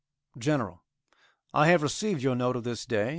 GENERAL: 0.35 0.83
I 1.53 1.67
have 1.67 1.83
received 1.83 2.23
your 2.23 2.33
note 2.33 2.55
of 2.55 2.63
this 2.63 2.87
day. 2.87 3.09